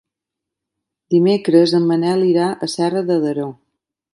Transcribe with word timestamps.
Dimecres 1.15 1.75
en 1.81 1.85
Manel 1.91 2.27
irà 2.31 2.49
a 2.53 2.71
Serra 2.77 3.07
de 3.11 3.19
Daró. 3.27 3.47